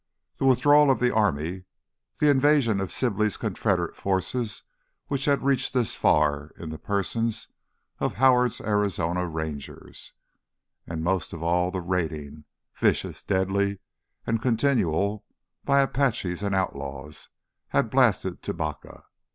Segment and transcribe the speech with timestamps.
[0.39, 1.65] The withdrawal of the army,
[2.19, 4.63] the invasion of Sibley's Confederate forces
[5.09, 7.49] which had reached this far in the persons
[7.99, 12.45] of Howard's Arizona Rangers—and most of all the raiding,
[12.75, 13.77] vicious, deadly,
[14.25, 15.23] and continual,
[15.65, 19.03] by Apaches and outlaws—had blasted Tubacca.